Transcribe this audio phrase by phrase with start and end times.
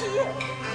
[0.00, 0.69] 死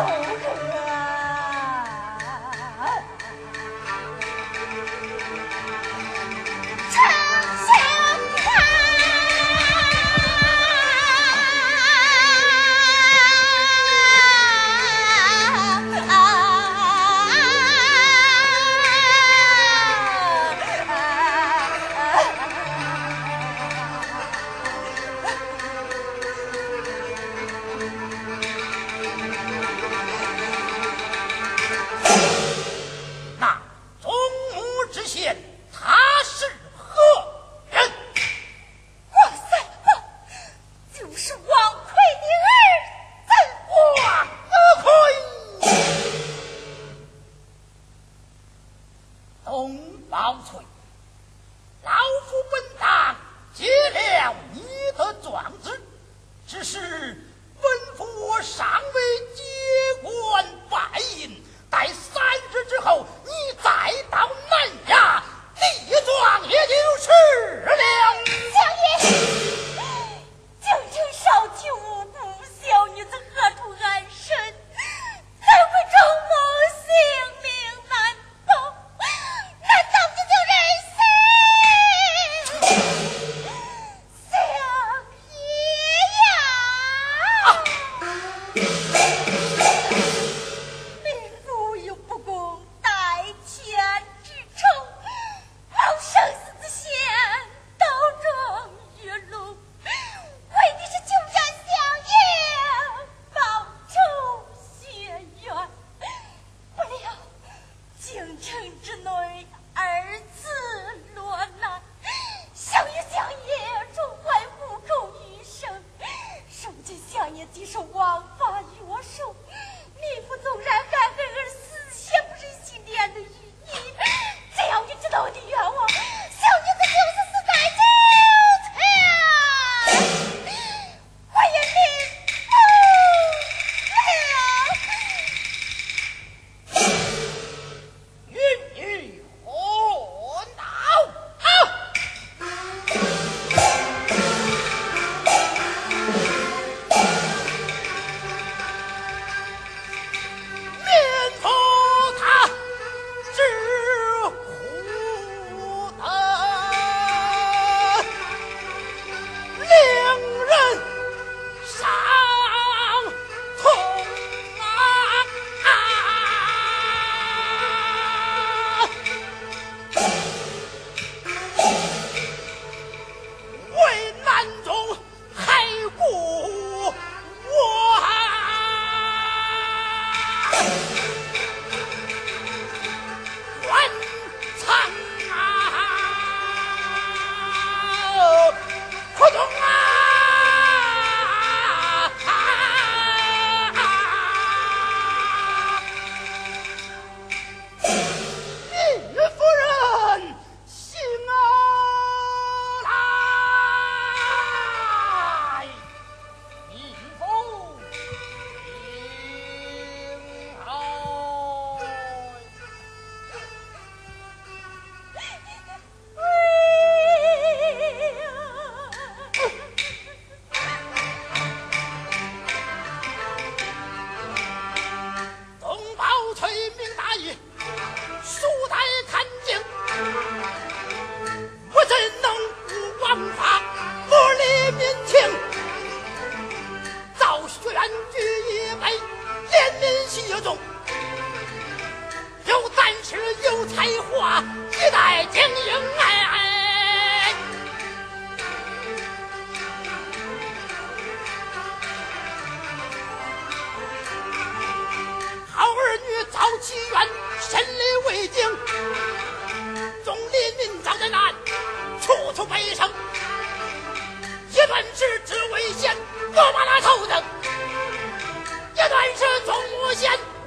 [0.00, 0.28] 我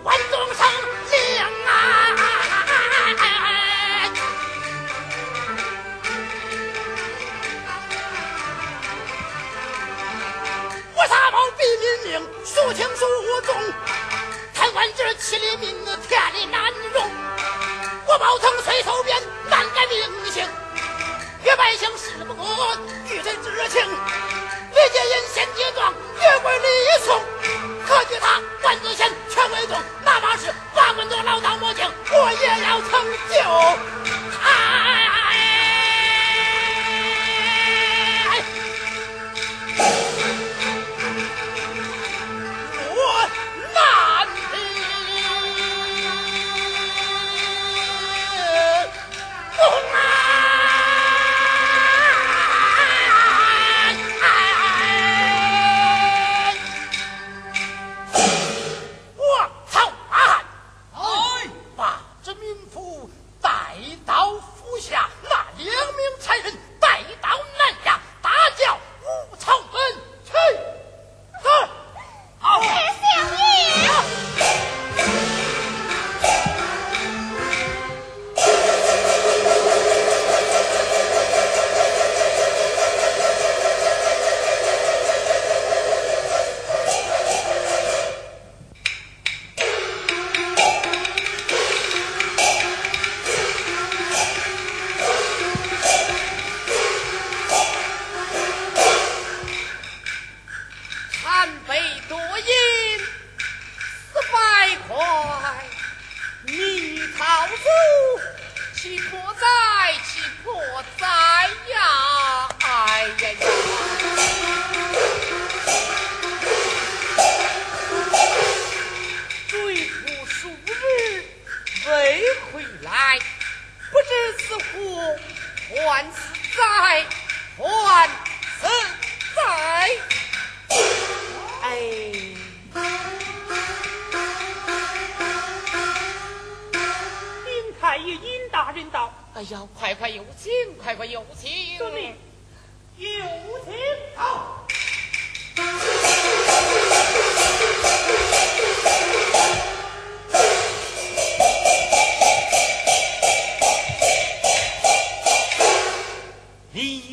[0.01, 0.65] 万众生
[1.11, 2.15] 灵啊
[10.95, 13.55] 我杀泡毙民命孰轻孰重
[14.55, 15.75] 贪官之气民
[16.09, 17.07] 天理难容。
[18.07, 19.15] 我包拯随手便
[19.47, 20.43] 难改命性
[21.43, 22.43] 与百姓是不可
[23.11, 23.85] 与人知情。
[24.75, 26.67] 理解人先结状越过礼
[27.05, 27.21] 送
[27.85, 29.09] 可惧他官子先
[32.63, 32.89] 要成
[33.29, 34.04] 就。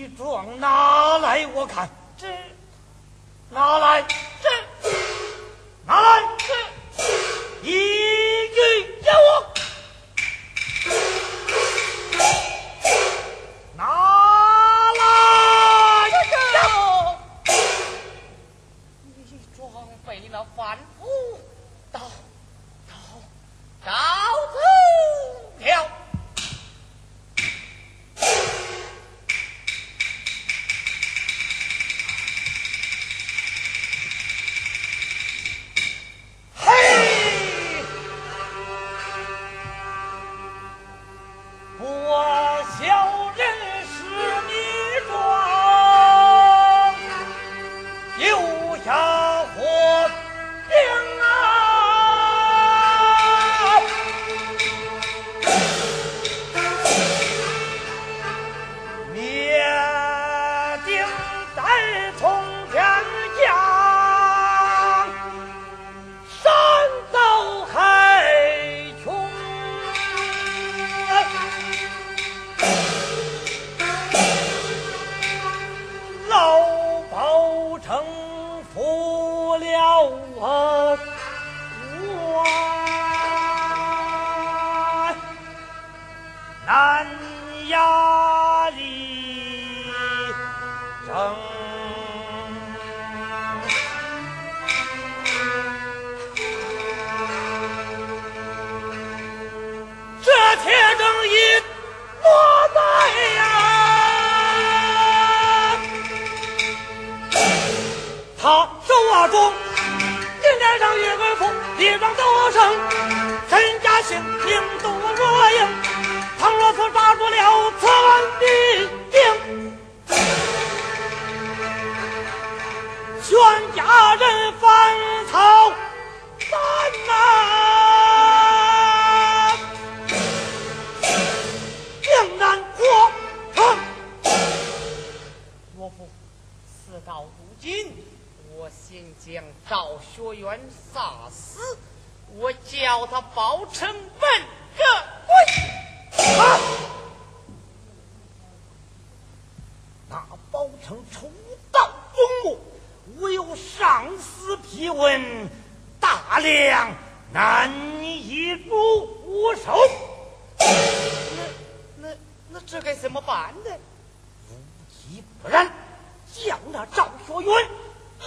[0.02, 1.88] 你装拿来我看。
[2.18, 2.26] 这
[3.50, 4.04] 拿来。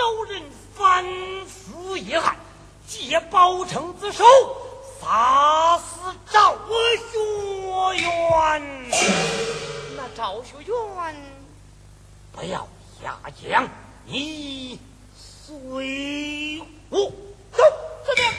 [0.06, 0.40] 遭人
[0.76, 1.04] 反
[1.48, 2.36] 死一案，
[2.88, 4.24] 借包成之手
[5.02, 6.00] 杀死
[6.32, 6.56] 赵
[7.12, 8.92] 学元。
[9.98, 11.16] 那赵学元，
[12.32, 12.68] 不要
[13.04, 13.68] 压讲，
[14.06, 14.80] 你
[15.18, 17.12] 随我
[17.52, 17.64] 走，
[18.06, 18.32] 怎么样？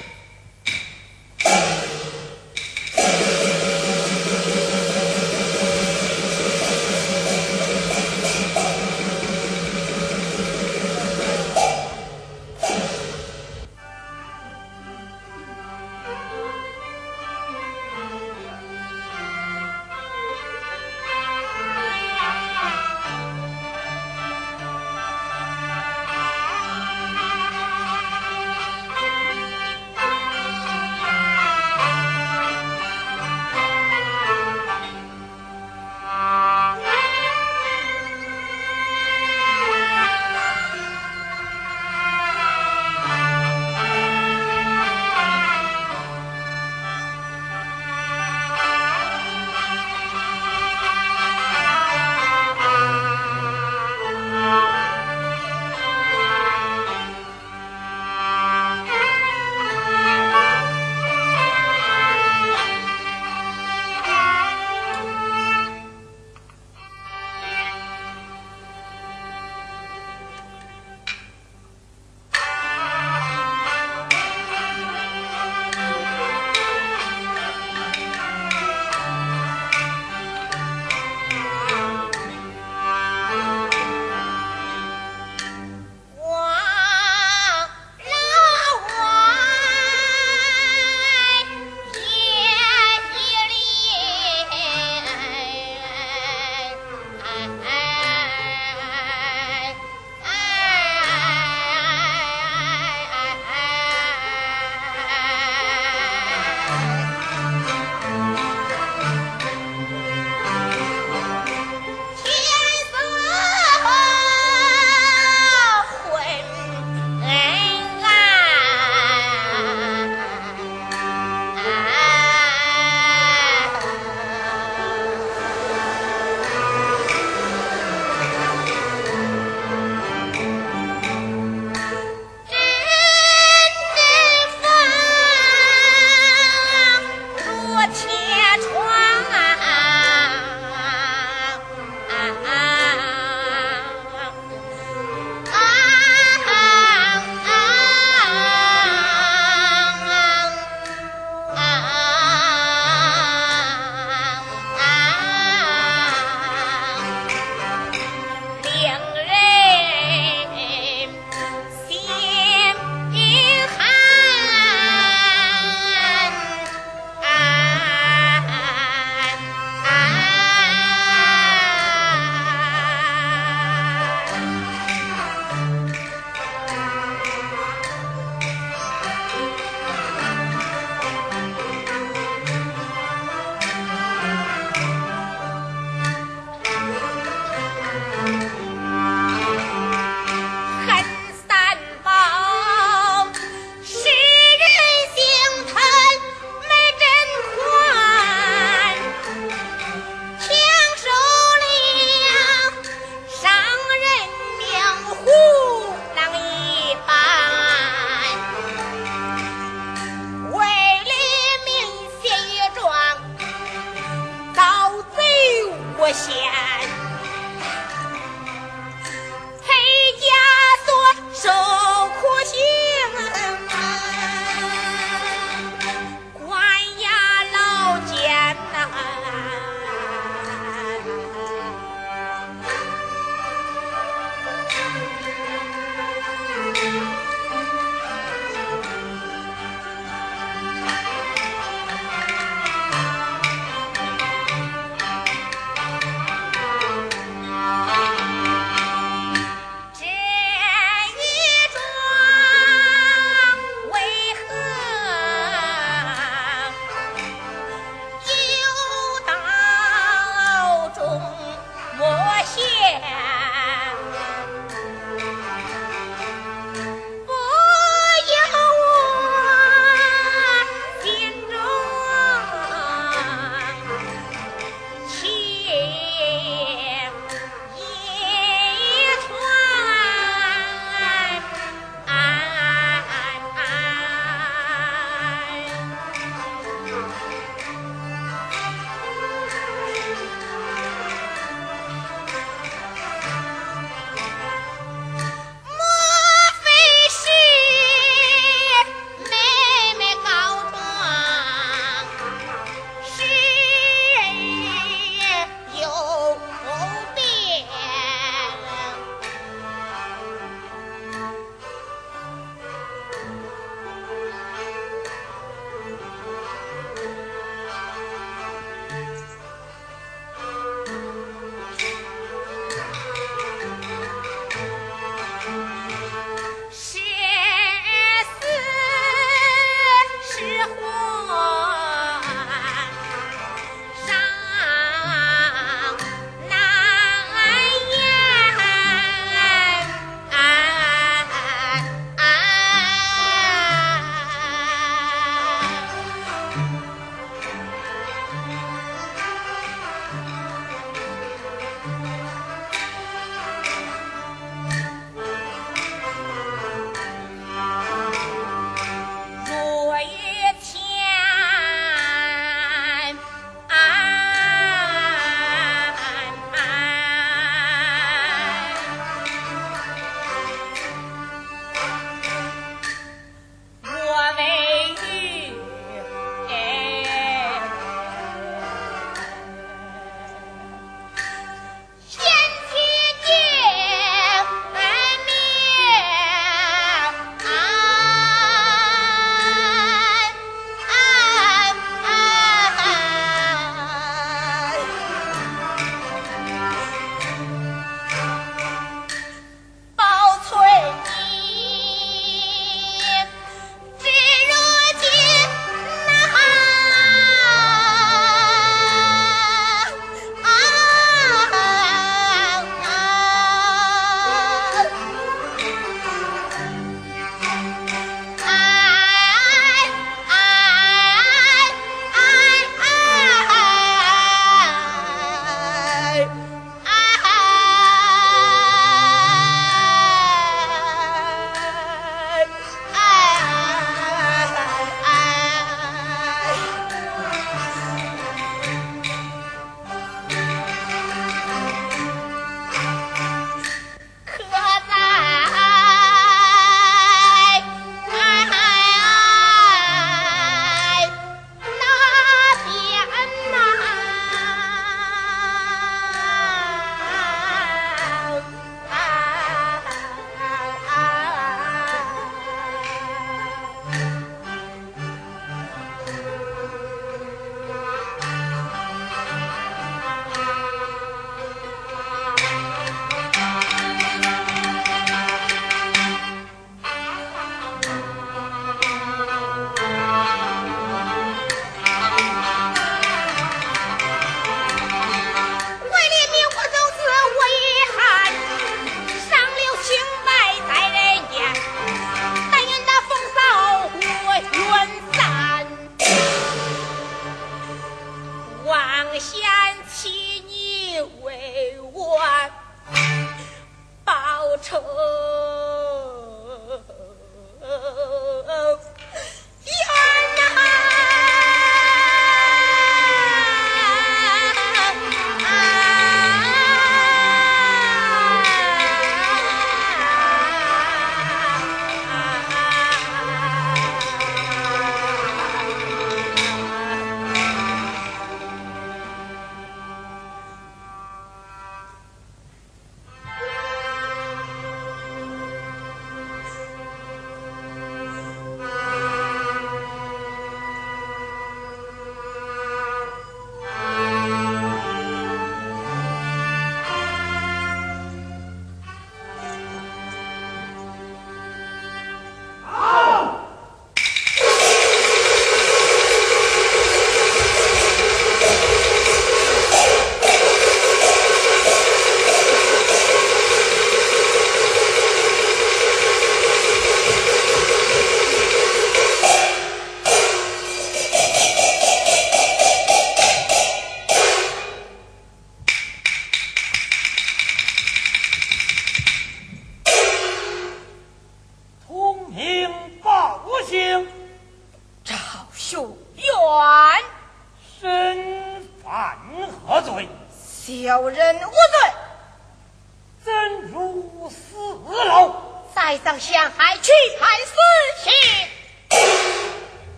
[591.10, 591.35] 人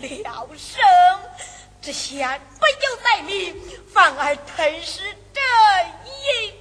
[0.00, 0.80] 了生，
[1.82, 3.60] 这下不由在民，
[3.92, 5.00] 反而吞噬
[5.32, 5.42] 正
[6.06, 6.54] 义。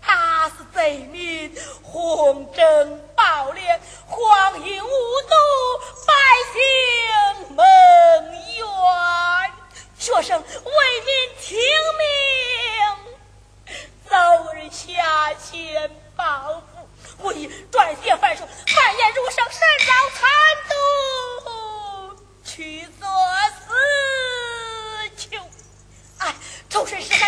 [0.00, 1.52] 他是贼民，
[1.82, 5.34] 红征暴敛，荒淫无度，
[6.06, 6.12] 百
[6.52, 7.64] 姓蒙
[8.56, 9.52] 冤。
[9.98, 11.08] 学生为民
[11.40, 11.58] 听
[11.98, 13.74] 命，
[14.08, 16.88] 早日下前报复。
[17.18, 17.32] 我
[17.70, 20.28] 撰写反书，犯言如上，甚遭惨
[20.68, 20.74] 毒。
[22.60, 23.08] 去做
[23.56, 25.40] 事情。
[26.18, 26.34] 哎
[26.68, 27.19] 臭水师